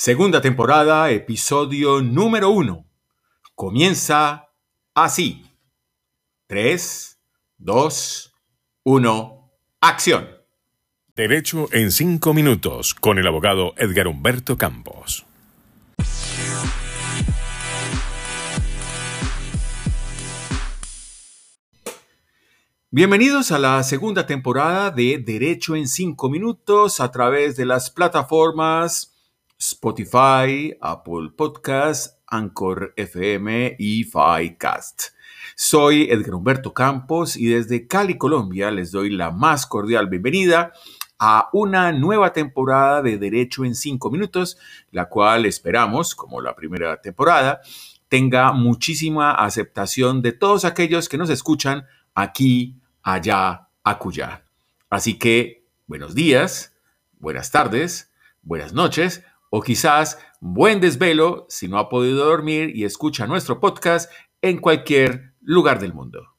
Segunda 0.00 0.40
temporada, 0.40 1.10
episodio 1.10 2.00
número 2.00 2.50
uno. 2.50 2.86
Comienza 3.56 4.48
así. 4.94 5.44
3, 6.46 7.18
2, 7.56 8.32
1, 8.84 9.50
acción. 9.80 10.28
Derecho 11.16 11.66
en 11.72 11.90
cinco 11.90 12.32
minutos 12.32 12.94
con 12.94 13.18
el 13.18 13.26
abogado 13.26 13.74
Edgar 13.76 14.06
Humberto 14.06 14.56
Campos. 14.56 15.26
Bienvenidos 22.92 23.50
a 23.50 23.58
la 23.58 23.82
segunda 23.82 24.26
temporada 24.26 24.92
de 24.92 25.18
Derecho 25.18 25.74
en 25.74 25.88
cinco 25.88 26.30
minutos 26.30 27.00
a 27.00 27.10
través 27.10 27.56
de 27.56 27.66
las 27.66 27.90
plataformas 27.90 29.17
Spotify, 29.58 30.72
Apple 30.80 31.30
Podcast, 31.36 32.20
Anchor 32.28 32.94
FM 32.96 33.74
y 33.76 34.04
Ficast. 34.04 35.14
Soy 35.56 36.04
Edgar 36.04 36.36
Humberto 36.36 36.72
Campos 36.72 37.36
y 37.36 37.46
desde 37.46 37.88
Cali, 37.88 38.16
Colombia, 38.16 38.70
les 38.70 38.92
doy 38.92 39.10
la 39.10 39.32
más 39.32 39.66
cordial 39.66 40.06
bienvenida 40.06 40.72
a 41.18 41.48
una 41.52 41.90
nueva 41.90 42.32
temporada 42.32 43.02
de 43.02 43.18
Derecho 43.18 43.64
en 43.64 43.74
5 43.74 44.08
minutos, 44.12 44.58
la 44.92 45.08
cual 45.08 45.44
esperamos, 45.44 46.14
como 46.14 46.40
la 46.40 46.54
primera 46.54 47.00
temporada, 47.00 47.60
tenga 48.08 48.52
muchísima 48.52 49.32
aceptación 49.32 50.22
de 50.22 50.30
todos 50.30 50.64
aquellos 50.64 51.08
que 51.08 51.18
nos 51.18 51.30
escuchan 51.30 51.84
aquí, 52.14 52.76
allá, 53.02 53.68
acullá. 53.82 54.44
Así 54.88 55.18
que, 55.18 55.66
buenos 55.88 56.14
días, 56.14 56.76
buenas 57.18 57.50
tardes, 57.50 58.12
buenas 58.42 58.72
noches 58.72 59.24
o 59.50 59.62
quizás 59.62 60.18
buen 60.40 60.80
desvelo 60.80 61.46
si 61.48 61.68
no 61.68 61.78
ha 61.78 61.88
podido 61.88 62.24
dormir 62.24 62.76
y 62.76 62.84
escucha 62.84 63.26
nuestro 63.26 63.60
podcast 63.60 64.10
en 64.42 64.58
cualquier 64.58 65.34
lugar 65.40 65.80
del 65.80 65.94
mundo. 65.94 66.38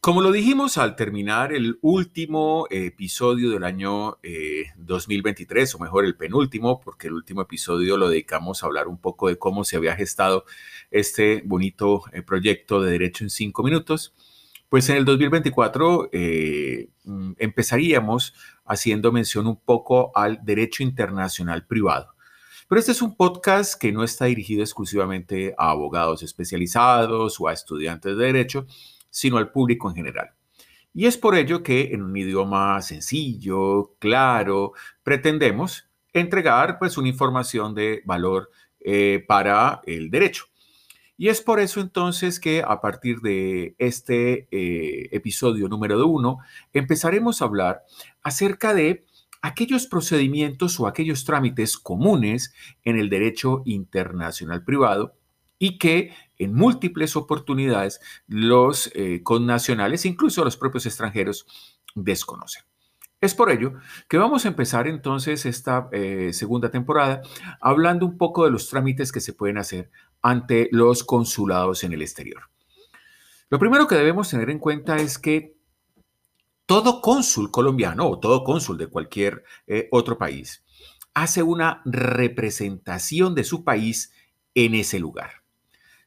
Como 0.00 0.22
lo 0.22 0.30
dijimos 0.30 0.78
al 0.78 0.96
terminar 0.96 1.52
el 1.52 1.78
último 1.82 2.66
episodio 2.70 3.50
del 3.50 3.64
año 3.64 4.16
2023, 4.76 5.70
eh, 5.70 5.76
o 5.76 5.80
mejor 5.80 6.04
el 6.04 6.16
penúltimo, 6.16 6.80
porque 6.80 7.08
el 7.08 7.14
último 7.14 7.42
episodio 7.42 7.96
lo 7.96 8.08
dedicamos 8.08 8.62
a 8.62 8.66
hablar 8.66 8.86
un 8.86 8.96
poco 8.96 9.28
de 9.28 9.36
cómo 9.36 9.64
se 9.64 9.76
había 9.76 9.96
gestado 9.96 10.44
este 10.90 11.42
bonito 11.44 12.04
eh, 12.12 12.22
proyecto 12.22 12.80
de 12.80 12.92
Derecho 12.92 13.24
en 13.24 13.28
cinco 13.28 13.62
minutos, 13.62 14.14
pues 14.68 14.88
en 14.90 14.96
el 14.96 15.04
2024 15.04 16.10
eh, 16.12 16.90
mm, 17.04 17.32
empezaríamos 17.38 18.34
haciendo 18.64 19.12
mención 19.12 19.46
un 19.46 19.56
poco 19.56 20.12
al 20.14 20.40
derecho 20.44 20.82
internacional 20.82 21.66
privado. 21.66 22.14
Pero 22.68 22.78
este 22.78 22.92
es 22.92 23.00
un 23.00 23.16
podcast 23.16 23.80
que 23.80 23.92
no 23.92 24.04
está 24.04 24.26
dirigido 24.26 24.62
exclusivamente 24.62 25.54
a 25.56 25.70
abogados 25.70 26.22
especializados 26.22 27.40
o 27.40 27.48
a 27.48 27.54
estudiantes 27.54 28.16
de 28.16 28.24
derecho, 28.26 28.66
sino 29.08 29.38
al 29.38 29.50
público 29.50 29.88
en 29.88 29.96
general. 29.96 30.30
Y 30.92 31.06
es 31.06 31.16
por 31.16 31.34
ello 31.34 31.62
que 31.62 31.92
en 31.92 32.02
un 32.02 32.16
idioma 32.16 32.82
sencillo, 32.82 33.94
claro, 33.98 34.72
pretendemos 35.02 35.88
entregar 36.12 36.78
pues 36.78 36.98
una 36.98 37.08
información 37.08 37.74
de 37.74 38.02
valor 38.04 38.50
eh, 38.80 39.24
para 39.26 39.80
el 39.86 40.10
derecho. 40.10 40.44
Y 41.20 41.28
es 41.28 41.42
por 41.42 41.58
eso 41.58 41.80
entonces 41.80 42.38
que 42.38 42.62
a 42.66 42.80
partir 42.80 43.20
de 43.20 43.74
este 43.78 44.46
eh, 44.52 45.08
episodio 45.10 45.68
número 45.68 46.06
uno 46.06 46.38
empezaremos 46.72 47.42
a 47.42 47.46
hablar 47.46 47.82
acerca 48.22 48.72
de 48.72 49.04
aquellos 49.42 49.88
procedimientos 49.88 50.78
o 50.78 50.86
aquellos 50.86 51.24
trámites 51.24 51.76
comunes 51.76 52.54
en 52.84 52.96
el 52.96 53.10
derecho 53.10 53.62
internacional 53.64 54.64
privado 54.64 55.16
y 55.58 55.76
que 55.78 56.14
en 56.38 56.54
múltiples 56.54 57.16
oportunidades 57.16 58.00
los 58.28 58.92
eh, 58.94 59.24
connacionales, 59.24 60.06
incluso 60.06 60.44
los 60.44 60.56
propios 60.56 60.86
extranjeros, 60.86 61.46
desconocen. 61.96 62.62
Es 63.20 63.34
por 63.34 63.50
ello 63.50 63.74
que 64.08 64.18
vamos 64.18 64.44
a 64.44 64.48
empezar 64.48 64.86
entonces 64.86 65.44
esta 65.46 65.88
eh, 65.90 66.30
segunda 66.32 66.70
temporada 66.70 67.22
hablando 67.60 68.06
un 68.06 68.16
poco 68.16 68.44
de 68.44 68.52
los 68.52 68.68
trámites 68.68 69.10
que 69.10 69.20
se 69.20 69.32
pueden 69.32 69.58
hacer 69.58 69.90
ante 70.22 70.68
los 70.72 71.04
consulados 71.04 71.84
en 71.84 71.92
el 71.92 72.02
exterior. 72.02 72.44
Lo 73.50 73.58
primero 73.58 73.86
que 73.86 73.94
debemos 73.94 74.28
tener 74.28 74.50
en 74.50 74.58
cuenta 74.58 74.96
es 74.96 75.18
que 75.18 75.56
todo 76.66 77.00
cónsul 77.00 77.50
colombiano 77.50 78.08
o 78.08 78.18
todo 78.18 78.44
cónsul 78.44 78.76
de 78.76 78.88
cualquier 78.88 79.44
eh, 79.66 79.88
otro 79.90 80.18
país 80.18 80.62
hace 81.14 81.42
una 81.42 81.82
representación 81.84 83.34
de 83.34 83.42
su 83.42 83.64
país 83.64 84.12
en 84.54 84.74
ese 84.74 85.00
lugar. 85.00 85.42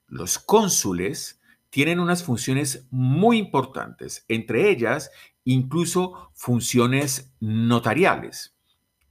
Los 0.07 0.39
cónsules 0.39 1.41
tienen 1.69 1.99
unas 1.99 2.23
funciones 2.23 2.87
muy 2.91 3.37
importantes, 3.37 4.23
entre 4.27 4.69
ellas 4.69 5.09
incluso 5.43 6.31
funciones 6.33 7.33
notariales. 7.39 8.50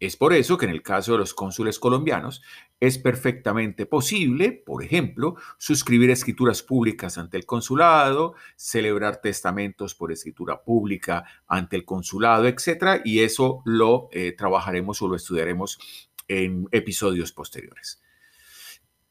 Es 0.00 0.16
por 0.16 0.32
eso 0.32 0.56
que 0.56 0.64
en 0.64 0.72
el 0.72 0.82
caso 0.82 1.12
de 1.12 1.18
los 1.18 1.34
cónsules 1.34 1.78
colombianos 1.78 2.42
es 2.80 2.96
perfectamente 2.96 3.84
posible, 3.84 4.50
por 4.50 4.82
ejemplo, 4.82 5.36
suscribir 5.58 6.08
escrituras 6.08 6.62
públicas 6.62 7.18
ante 7.18 7.36
el 7.36 7.44
consulado, 7.44 8.34
celebrar 8.56 9.20
testamentos 9.20 9.94
por 9.94 10.10
escritura 10.10 10.62
pública 10.62 11.26
ante 11.46 11.76
el 11.76 11.84
consulado, 11.84 12.48
etc. 12.48 13.02
Y 13.04 13.20
eso 13.20 13.60
lo 13.66 14.08
eh, 14.12 14.32
trabajaremos 14.32 15.02
o 15.02 15.08
lo 15.08 15.16
estudiaremos 15.16 15.78
en 16.28 16.66
episodios 16.72 17.32
posteriores. 17.32 18.02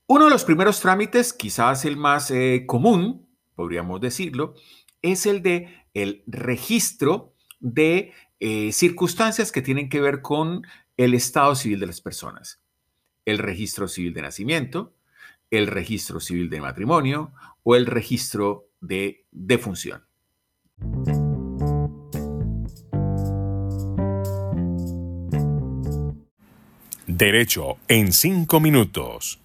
Uno 0.07 0.25
de 0.25 0.31
los 0.31 0.43
primeros 0.43 0.79
trámites, 0.79 1.33
quizás 1.33 1.85
el 1.85 1.97
más 1.97 2.31
eh, 2.31 2.63
común, 2.65 3.29
podríamos 3.53 4.01
decirlo, 4.01 4.55
es 5.03 5.27
el 5.27 5.43
de 5.43 5.85
el 5.93 6.23
registro 6.25 7.35
de 7.59 8.13
eh, 8.39 8.71
circunstancias 8.71 9.51
que 9.51 9.61
tienen 9.61 9.89
que 9.89 10.01
ver 10.01 10.21
con 10.21 10.65
el 10.97 11.13
estado 11.13 11.55
civil 11.55 11.79
de 11.79 11.87
las 11.87 12.01
personas. 12.01 12.61
El 13.25 13.37
registro 13.37 13.87
civil 13.87 14.13
de 14.13 14.21
nacimiento, 14.21 14.93
el 15.51 15.67
registro 15.67 16.19
civil 16.19 16.49
de 16.49 16.61
matrimonio 16.61 17.33
o 17.63 17.75
el 17.75 17.85
registro 17.85 18.69
de 18.81 19.25
defunción. 19.31 20.05
Derecho 27.07 27.77
en 27.87 28.13
cinco 28.13 28.59
minutos. 28.59 29.41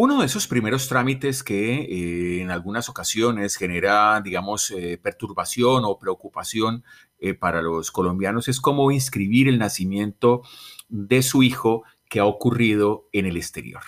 Uno 0.00 0.20
de 0.20 0.26
esos 0.26 0.46
primeros 0.46 0.86
trámites 0.86 1.42
que 1.42 1.80
eh, 1.80 2.40
en 2.40 2.52
algunas 2.52 2.88
ocasiones 2.88 3.56
genera, 3.56 4.20
digamos, 4.20 4.70
eh, 4.70 4.96
perturbación 4.96 5.82
o 5.84 5.98
preocupación 5.98 6.84
eh, 7.18 7.34
para 7.34 7.62
los 7.62 7.90
colombianos 7.90 8.46
es 8.46 8.60
cómo 8.60 8.92
inscribir 8.92 9.48
el 9.48 9.58
nacimiento 9.58 10.42
de 10.88 11.20
su 11.24 11.42
hijo 11.42 11.82
que 12.08 12.20
ha 12.20 12.26
ocurrido 12.26 13.08
en 13.10 13.26
el 13.26 13.36
exterior. 13.36 13.82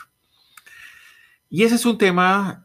Y 1.48 1.62
ese 1.62 1.76
es 1.76 1.86
un 1.86 1.96
tema 1.96 2.60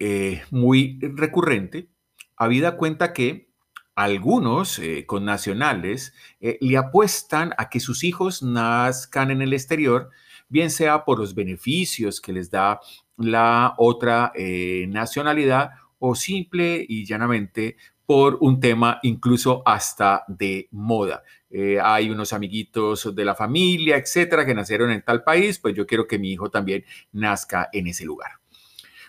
muy 0.49 0.97
recurrente, 0.99 1.87
habida 2.35 2.77
cuenta 2.77 3.13
que 3.13 3.51
algunos 3.93 4.81
connacionales 5.05 6.15
le 6.39 6.77
apuestan 6.77 7.53
a 7.59 7.69
que 7.69 7.79
sus 7.79 8.03
hijos 8.03 8.41
nazcan 8.41 9.29
en 9.29 9.43
el 9.43 9.53
exterior, 9.53 10.09
bien 10.49 10.71
sea 10.71 11.05
por 11.05 11.19
los 11.19 11.35
beneficios 11.35 12.19
que 12.21 12.33
les 12.33 12.49
da 12.49 12.79
la 13.17 13.75
otra 13.77 14.31
eh, 14.35 14.85
nacionalidad 14.89 15.71
o 15.99 16.15
simple 16.15 16.85
y 16.87 17.05
llanamente 17.05 17.77
por 18.05 18.37
un 18.41 18.59
tema 18.59 18.99
incluso 19.03 19.63
hasta 19.65 20.23
de 20.27 20.67
moda. 20.71 21.23
Eh, 21.49 21.79
hay 21.81 22.09
unos 22.09 22.33
amiguitos 22.33 23.15
de 23.15 23.25
la 23.25 23.33
familia, 23.33 23.97
etcétera, 23.97 24.45
que 24.45 24.53
nacieron 24.53 24.91
en 24.91 25.01
tal 25.01 25.23
país, 25.23 25.57
pues 25.57 25.73
yo 25.73 25.87
quiero 25.87 26.07
que 26.07 26.19
mi 26.19 26.31
hijo 26.31 26.49
también 26.49 26.83
nazca 27.13 27.69
en 27.71 27.87
ese 27.87 28.05
lugar. 28.05 28.31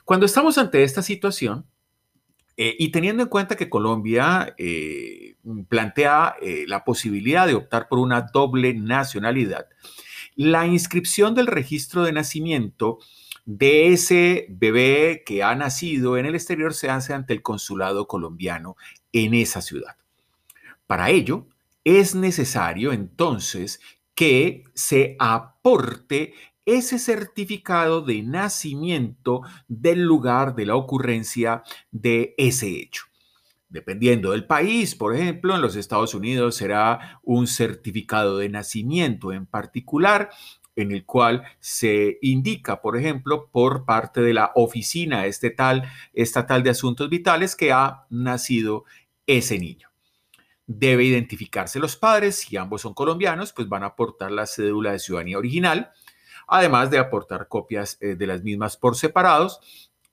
Cuando 0.04 0.24
estamos 0.24 0.56
ante 0.56 0.82
esta 0.82 1.02
situación, 1.02 1.66
eh, 2.56 2.74
y 2.78 2.88
teniendo 2.90 3.22
en 3.22 3.28
cuenta 3.28 3.56
que 3.56 3.68
Colombia 3.68 4.54
plantea 5.68 6.36
la 6.66 6.84
posibilidad 6.84 7.46
de 7.46 7.54
optar 7.54 7.86
por 7.88 7.98
una 7.98 8.22
doble 8.22 8.72
nacionalidad, 8.72 9.66
la 10.36 10.66
inscripción 10.66 11.34
del 11.34 11.48
registro 11.48 12.02
de 12.02 12.12
nacimiento 12.12 12.98
de 13.46 13.92
ese 13.92 14.46
bebé 14.50 15.22
que 15.24 15.42
ha 15.42 15.54
nacido 15.54 16.18
en 16.18 16.26
el 16.26 16.34
exterior 16.34 16.74
se 16.74 16.90
hace 16.90 17.14
ante 17.14 17.32
el 17.32 17.42
consulado 17.42 18.06
colombiano 18.06 18.76
en 19.12 19.34
esa 19.34 19.62
ciudad. 19.62 19.96
Para 20.86 21.10
ello, 21.10 21.46
es 21.84 22.14
necesario 22.14 22.92
entonces 22.92 23.80
que 24.16 24.64
se 24.74 25.16
aporte 25.20 26.34
ese 26.64 26.98
certificado 26.98 28.02
de 28.02 28.22
nacimiento 28.22 29.42
del 29.68 30.02
lugar 30.02 30.56
de 30.56 30.66
la 30.66 30.74
ocurrencia 30.74 31.62
de 31.92 32.34
ese 32.36 32.68
hecho. 32.68 33.04
Dependiendo 33.68 34.32
del 34.32 34.46
país, 34.46 34.96
por 34.96 35.14
ejemplo, 35.14 35.54
en 35.54 35.60
los 35.60 35.76
Estados 35.76 36.14
Unidos 36.14 36.56
será 36.56 37.20
un 37.22 37.46
certificado 37.46 38.38
de 38.38 38.48
nacimiento 38.48 39.32
en 39.32 39.46
particular 39.46 40.30
en 40.76 40.92
el 40.92 41.04
cual 41.04 41.42
se 41.58 42.18
indica, 42.20 42.80
por 42.80 42.96
ejemplo, 42.96 43.48
por 43.50 43.84
parte 43.84 44.20
de 44.20 44.34
la 44.34 44.52
oficina 44.54 45.26
estatal, 45.26 45.90
estatal 46.12 46.62
de 46.62 46.70
asuntos 46.70 47.08
vitales 47.08 47.56
que 47.56 47.72
ha 47.72 48.06
nacido 48.10 48.84
ese 49.26 49.58
niño. 49.58 49.88
Debe 50.66 51.04
identificarse 51.04 51.78
los 51.78 51.96
padres, 51.96 52.36
si 52.36 52.56
ambos 52.56 52.82
son 52.82 52.92
colombianos, 52.94 53.52
pues 53.52 53.68
van 53.68 53.82
a 53.82 53.86
aportar 53.86 54.30
la 54.30 54.46
cédula 54.46 54.92
de 54.92 54.98
ciudadanía 54.98 55.38
original, 55.38 55.92
además 56.46 56.90
de 56.90 56.98
aportar 56.98 57.48
copias 57.48 57.98
eh, 58.00 58.14
de 58.14 58.26
las 58.26 58.42
mismas 58.42 58.76
por 58.76 58.96
separados 58.96 59.60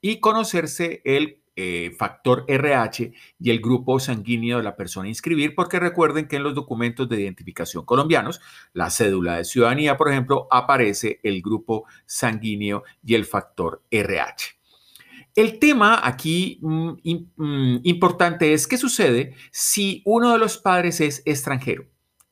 y 0.00 0.20
conocerse 0.20 1.02
el 1.04 1.40
eh, 1.56 1.94
factor 1.96 2.44
RH 2.48 3.12
y 3.38 3.50
el 3.50 3.60
grupo 3.60 4.00
sanguíneo 4.00 4.56
de 4.56 4.64
la 4.64 4.76
persona 4.76 5.06
a 5.06 5.08
inscribir, 5.08 5.54
porque 5.54 5.78
recuerden 5.78 6.26
que 6.26 6.36
en 6.36 6.42
los 6.42 6.54
documentos 6.54 7.08
de 7.08 7.20
identificación 7.20 7.84
colombianos, 7.84 8.40
la 8.72 8.90
cédula 8.90 9.36
de 9.36 9.44
ciudadanía, 9.44 9.96
por 9.96 10.10
ejemplo, 10.10 10.48
aparece 10.50 11.20
el 11.22 11.42
grupo 11.42 11.84
sanguíneo 12.06 12.82
y 13.04 13.14
el 13.14 13.24
factor 13.24 13.82
RH. 13.90 14.56
El 15.34 15.58
tema 15.58 16.00
aquí 16.02 16.58
mm, 16.62 16.90
mm, 17.36 17.80
importante 17.82 18.52
es 18.52 18.66
qué 18.66 18.76
sucede 18.76 19.34
si 19.50 20.02
uno 20.04 20.32
de 20.32 20.38
los 20.38 20.58
padres 20.58 21.00
es 21.00 21.22
extranjero. 21.24 21.86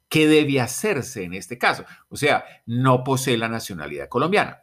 ¿Qué 0.08 0.28
debe 0.28 0.60
hacerse 0.60 1.24
en 1.24 1.34
este 1.34 1.58
caso? 1.58 1.84
O 2.08 2.16
sea, 2.16 2.44
no 2.66 3.02
posee 3.02 3.36
la 3.38 3.48
nacionalidad 3.48 4.08
colombiana. 4.08 4.62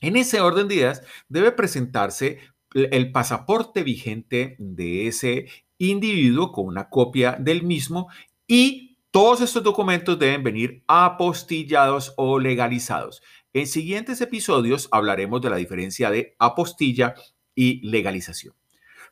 En 0.00 0.16
ese 0.16 0.40
orden 0.40 0.68
de 0.68 0.74
ideas, 0.76 1.02
debe 1.28 1.52
presentarse 1.52 2.38
el 2.74 3.12
pasaporte 3.12 3.82
vigente 3.82 4.56
de 4.58 5.06
ese 5.06 5.46
individuo 5.78 6.52
con 6.52 6.66
una 6.66 6.90
copia 6.90 7.36
del 7.38 7.62
mismo 7.62 8.08
y 8.46 8.98
todos 9.10 9.40
estos 9.40 9.62
documentos 9.62 10.18
deben 10.18 10.42
venir 10.42 10.82
apostillados 10.88 12.14
o 12.16 12.40
legalizados. 12.40 13.22
En 13.52 13.68
siguientes 13.68 14.20
episodios 14.20 14.88
hablaremos 14.90 15.40
de 15.40 15.50
la 15.50 15.56
diferencia 15.56 16.10
de 16.10 16.34
apostilla 16.40 17.14
y 17.54 17.80
legalización. 17.88 18.54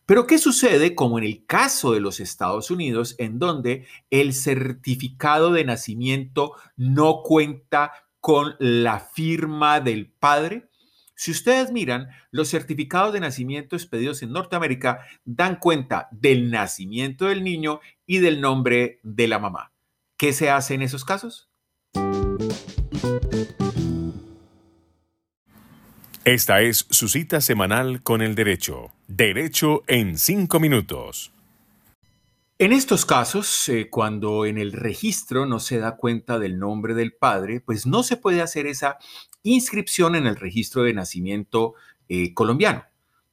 Pero 0.05 0.27
¿qué 0.27 0.39
sucede 0.39 0.97
como 0.97 1.19
en 1.19 1.25
el 1.25 1.47
caso 1.47 1.93
de 1.93 2.01
los 2.01 2.19
Estados 2.19 2.73
Unidos, 2.73 3.15
en 3.19 3.39
donde 3.39 3.87
el 4.11 4.35
certificado 4.35 5.53
de 5.53 5.65
nacimiento 5.65 6.55
no 6.77 7.23
cuenta 7.23 7.93
con 8.21 8.57
la 8.59 8.99
firma 8.99 9.81
del 9.81 10.11
padre? 10.11 10.69
Si 11.23 11.31
ustedes 11.31 11.71
miran, 11.71 12.09
los 12.33 12.51
certificados 12.51 13.13
de 13.13 13.21
nacimiento 13.21 13.77
expedidos 13.77 14.25
en 14.25 14.33
Norteamérica 14.33 15.07
dan 15.25 15.55
cuenta 15.55 16.09
del 16.11 16.51
nacimiento 16.51 17.27
del 17.27 17.45
niño 17.45 17.79
y 18.05 18.19
del 18.19 18.41
nombre 18.41 18.99
de 19.05 19.29
la 19.29 19.39
mamá. 19.39 19.71
¿Qué 20.17 20.33
se 20.33 20.51
hace 20.51 20.75
en 20.75 20.83
esos 20.83 21.05
casos? 21.05 21.49
Esta 26.25 26.61
es 26.61 26.89
su 26.91 27.07
cita 27.07 27.41
semanal 27.41 28.03
con 28.03 28.21
el 28.21 28.35
derecho. 28.35 28.91
Derecho 29.07 29.85
en 29.87 30.19
cinco 30.19 30.59
minutos. 30.59 31.33
En 32.59 32.73
estos 32.73 33.07
casos, 33.07 33.69
eh, 33.69 33.89
cuando 33.91 34.45
en 34.45 34.59
el 34.59 34.73
registro 34.73 35.47
no 35.47 35.61
se 35.61 35.79
da 35.79 35.97
cuenta 35.97 36.41
del 36.41 36.59
nombre 36.59 36.95
del 36.95 37.13
padre, 37.13 37.61
pues 37.61 37.87
no 37.87 38.03
se 38.03 38.17
puede 38.17 38.41
hacer 38.41 38.67
esa 38.67 38.99
inscripción 39.43 40.15
en 40.15 40.27
el 40.27 40.37
registro 40.37 40.83
de 40.83 40.95
nacimiento 40.95 41.75
eh, 42.09 42.35
colombiano, 42.35 42.85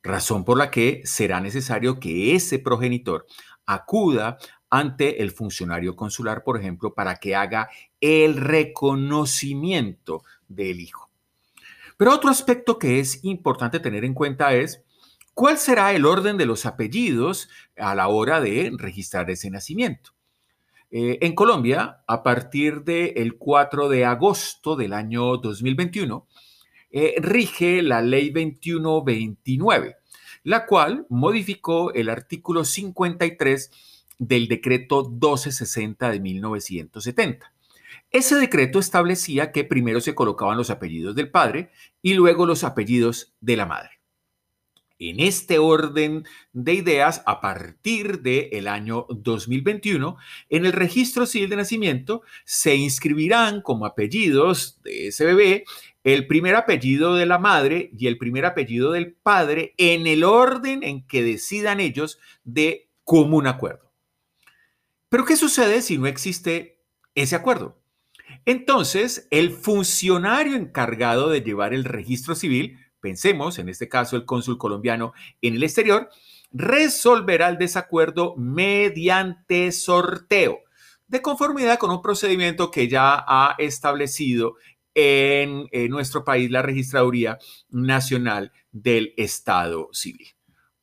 razón 0.01 0.45
por 0.45 0.57
la 0.57 0.71
que 0.71 1.01
será 1.05 1.39
necesario 1.39 1.99
que 1.99 2.35
ese 2.35 2.59
progenitor 2.59 3.25
acuda 3.65 4.37
ante 4.69 5.21
el 5.21 5.31
funcionario 5.31 5.95
consular, 5.95 6.43
por 6.43 6.57
ejemplo, 6.57 6.93
para 6.93 7.15
que 7.15 7.35
haga 7.35 7.69
el 7.99 8.37
reconocimiento 8.37 10.23
del 10.47 10.79
hijo. 10.79 11.09
Pero 11.97 12.13
otro 12.13 12.29
aspecto 12.29 12.79
que 12.79 12.99
es 12.99 13.23
importante 13.23 13.79
tener 13.79 14.05
en 14.05 14.13
cuenta 14.13 14.53
es 14.53 14.83
cuál 15.33 15.57
será 15.57 15.91
el 15.93 16.05
orden 16.05 16.37
de 16.37 16.45
los 16.45 16.65
apellidos 16.65 17.49
a 17.77 17.93
la 17.95 18.07
hora 18.07 18.39
de 18.39 18.71
registrar 18.77 19.29
ese 19.29 19.49
nacimiento. 19.49 20.11
Eh, 20.91 21.19
en 21.21 21.35
Colombia, 21.35 22.03
a 22.07 22.23
partir 22.23 22.83
del 22.83 23.37
4 23.37 23.89
de 23.89 24.05
agosto 24.05 24.75
del 24.75 24.93
año 24.93 25.37
2021, 25.37 26.27
eh, 26.91 27.15
rige 27.19 27.83
la 27.83 28.01
ley 28.01 28.31
2129, 28.31 29.97
la 30.43 30.65
cual 30.65 31.05
modificó 31.09 31.93
el 31.93 32.09
artículo 32.09 32.65
53 32.65 33.71
del 34.17 34.47
decreto 34.47 35.07
1260 35.09 36.09
de 36.09 36.19
1970. 36.19 37.53
Ese 38.09 38.35
decreto 38.35 38.79
establecía 38.79 39.51
que 39.51 39.63
primero 39.63 40.01
se 40.01 40.15
colocaban 40.15 40.57
los 40.57 40.71
apellidos 40.71 41.15
del 41.15 41.29
padre 41.29 41.69
y 42.01 42.15
luego 42.15 42.47
los 42.47 42.63
apellidos 42.63 43.35
de 43.39 43.57
la 43.57 43.67
madre. 43.67 43.98
En 45.01 45.21
este 45.21 45.59
orden 45.59 46.25
de 46.51 46.73
ideas, 46.73 47.23
a 47.25 47.39
partir 47.39 48.21
del 48.21 48.67
año 48.67 49.05
2021, 49.09 50.17
en 50.49 50.65
el 50.65 50.73
registro 50.73 51.25
civil 51.25 51.49
de 51.49 51.55
nacimiento 51.55 52.21
se 52.43 52.75
inscribirán 52.75 53.61
como 53.61 53.85
apellidos 53.85 54.81
de 54.83 55.07
ese 55.07 55.23
bebé 55.23 55.63
el 56.03 56.27
primer 56.27 56.55
apellido 56.55 57.15
de 57.15 57.25
la 57.25 57.39
madre 57.39 57.91
y 57.97 58.07
el 58.07 58.17
primer 58.17 58.45
apellido 58.45 58.91
del 58.91 59.13
padre 59.13 59.73
en 59.77 60.05
el 60.05 60.25
orden 60.25 60.83
en 60.83 61.07
que 61.07 61.23
decidan 61.23 61.79
ellos 61.79 62.19
de 62.43 62.89
común 63.05 63.47
acuerdo. 63.47 63.93
Pero 65.07 65.25
¿qué 65.25 65.37
sucede 65.37 65.81
si 65.81 65.97
no 65.97 66.07
existe 66.07 66.81
ese 67.15 67.35
acuerdo? 67.35 67.79
Entonces, 68.45 69.27
el 69.31 69.51
funcionario 69.51 70.55
encargado 70.55 71.29
de 71.29 71.41
llevar 71.41 71.73
el 71.73 71.83
registro 71.83 72.35
civil 72.35 72.77
pensemos, 72.99 73.59
en 73.59 73.69
este 73.69 73.87
caso 73.87 74.15
el 74.15 74.25
cónsul 74.25 74.57
colombiano 74.57 75.13
en 75.41 75.55
el 75.55 75.63
exterior, 75.63 76.09
resolverá 76.51 77.49
el 77.49 77.57
desacuerdo 77.57 78.35
mediante 78.37 79.71
sorteo, 79.71 80.59
de 81.07 81.21
conformidad 81.21 81.79
con 81.79 81.91
un 81.91 82.01
procedimiento 82.01 82.69
que 82.71 82.87
ya 82.87 83.23
ha 83.27 83.55
establecido 83.57 84.55
en, 84.93 85.67
nuestro 85.89 86.23
país 86.23 86.51
la 86.51 86.61
Registraduría 86.61 87.37
Nacional 87.69 88.51
del 88.71 89.13
Estado 89.17 89.89
Civil. 89.93 90.27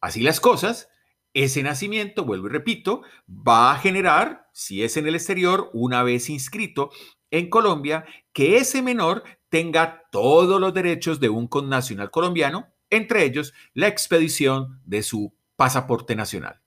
Así 0.01 0.21
las 0.23 0.41
cosas, 0.41 0.89
ese 1.35 1.63
nacimiento, 1.63 2.25
vuelvo 2.25 2.47
y 2.47 2.51
repito, 2.51 3.03
va 3.29 3.73
a 3.73 3.79
generar, 3.79 4.49
si 4.53 4.83
es 4.83 4.97
en 4.97 5.07
el 5.07 5.15
exterior, 5.15 5.71
una 5.73 6.03
vez 6.03 6.31
inscrito 6.31 6.91
en 7.31 7.51
Colombia, 7.51 8.07
que 8.33 8.57
ese 8.57 8.83
menor 8.83 9.23
tenga 9.49 10.03
todos 10.11 10.61
los 10.61 10.75
derechos 10.75 11.21
de 11.21 11.29
un 11.29 11.47
connacional 11.49 12.11
colombiano, 12.11 12.69
entre 12.91 13.25
ellos 13.25 13.55
la 13.75 13.89
expedición 13.89 14.81
de 14.85 15.03
su 15.03 15.35
pasaporte 15.57 16.15
nacional. 16.15 16.61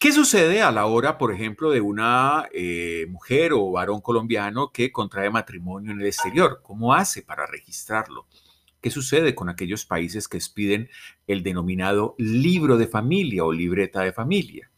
¿Qué 0.00 0.12
sucede 0.12 0.62
a 0.62 0.70
la 0.70 0.86
hora, 0.86 1.18
por 1.18 1.32
ejemplo, 1.32 1.72
de 1.72 1.80
una 1.80 2.48
eh, 2.52 3.06
mujer 3.08 3.52
o 3.52 3.72
varón 3.72 4.00
colombiano 4.00 4.70
que 4.70 4.92
contrae 4.92 5.28
matrimonio 5.28 5.90
en 5.90 6.00
el 6.00 6.06
exterior? 6.06 6.60
¿Cómo 6.62 6.94
hace 6.94 7.22
para 7.22 7.46
registrarlo? 7.46 8.28
¿Qué 8.80 8.90
sucede 8.90 9.34
con 9.34 9.48
aquellos 9.48 9.84
países 9.84 10.28
que 10.28 10.36
expiden 10.36 10.88
el 11.26 11.42
denominado 11.42 12.14
libro 12.18 12.76
de 12.76 12.86
familia 12.86 13.44
o 13.44 13.52
libreta 13.52 14.02
de 14.02 14.12
familia? 14.12 14.70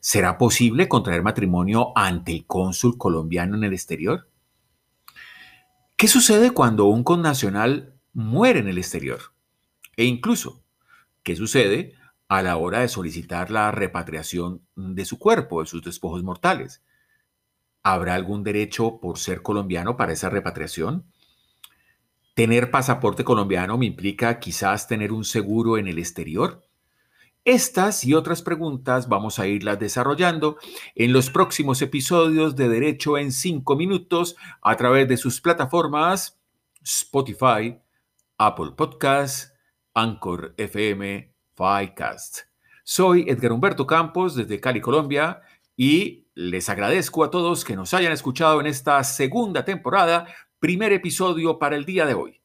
¿Será 0.00 0.38
posible 0.38 0.88
contraer 0.88 1.22
matrimonio 1.22 1.92
ante 1.96 2.32
el 2.32 2.46
cónsul 2.46 2.96
colombiano 2.96 3.56
en 3.56 3.64
el 3.64 3.72
exterior? 3.72 4.28
¿Qué 5.96 6.08
sucede 6.08 6.52
cuando 6.52 6.86
un 6.86 7.04
connacional 7.04 7.94
muere 8.12 8.60
en 8.60 8.68
el 8.68 8.78
exterior? 8.78 9.20
E 9.96 10.04
incluso, 10.04 10.64
¿qué 11.22 11.36
sucede 11.36 11.94
a 12.28 12.42
la 12.42 12.56
hora 12.56 12.80
de 12.80 12.88
solicitar 12.88 13.50
la 13.50 13.70
repatriación 13.70 14.62
de 14.74 15.04
su 15.04 15.18
cuerpo, 15.18 15.60
de 15.60 15.66
sus 15.66 15.82
despojos 15.82 16.22
mortales? 16.22 16.82
¿Habrá 17.82 18.14
algún 18.14 18.42
derecho 18.42 18.98
por 19.00 19.18
ser 19.18 19.42
colombiano 19.42 19.96
para 19.96 20.14
esa 20.14 20.30
repatriación? 20.30 21.04
¿Tener 22.34 22.72
pasaporte 22.72 23.22
colombiano 23.22 23.78
me 23.78 23.86
implica 23.86 24.40
quizás 24.40 24.88
tener 24.88 25.12
un 25.12 25.24
seguro 25.24 25.78
en 25.78 25.86
el 25.86 26.00
exterior? 26.00 26.64
Estas 27.44 28.04
y 28.04 28.12
otras 28.12 28.42
preguntas 28.42 29.08
vamos 29.08 29.38
a 29.38 29.46
irlas 29.46 29.78
desarrollando 29.78 30.56
en 30.96 31.12
los 31.12 31.30
próximos 31.30 31.80
episodios 31.80 32.56
de 32.56 32.68
Derecho 32.68 33.18
en 33.18 33.30
5 33.30 33.76
minutos 33.76 34.34
a 34.62 34.74
través 34.74 35.06
de 35.06 35.16
sus 35.16 35.40
plataformas 35.40 36.40
Spotify, 36.82 37.78
Apple 38.36 38.72
Podcasts, 38.76 39.52
Anchor 39.94 40.54
FM, 40.56 41.32
Ficast. 41.54 42.38
Soy 42.82 43.26
Edgar 43.28 43.52
Humberto 43.52 43.86
Campos 43.86 44.34
desde 44.34 44.58
Cali, 44.58 44.80
Colombia 44.80 45.40
y 45.76 46.26
les 46.34 46.68
agradezco 46.68 47.22
a 47.22 47.30
todos 47.30 47.64
que 47.64 47.76
nos 47.76 47.94
hayan 47.94 48.12
escuchado 48.12 48.58
en 48.58 48.66
esta 48.66 49.04
segunda 49.04 49.64
temporada 49.64 50.26
primer 50.64 50.94
episodio 50.94 51.58
para 51.58 51.76
el 51.76 51.84
día 51.84 52.06
de 52.06 52.14
hoy. 52.14 52.40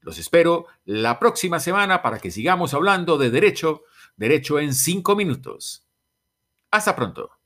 Los 0.00 0.18
espero 0.18 0.66
la 0.84 1.18
próxima 1.18 1.60
semana 1.60 2.02
para 2.02 2.18
que 2.18 2.30
sigamos 2.30 2.74
hablando 2.74 3.16
de 3.16 3.30
derecho, 3.30 3.84
derecho 4.16 4.58
en 4.58 4.74
cinco 4.74 5.16
minutos. 5.16 5.88
Hasta 6.70 6.94
pronto. 6.94 7.37